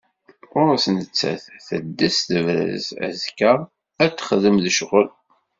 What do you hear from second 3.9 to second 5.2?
ad t-texdem d ccɣel.